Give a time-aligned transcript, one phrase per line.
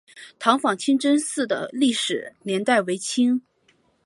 [0.39, 3.39] 塘坊清真寺的历史年代为清。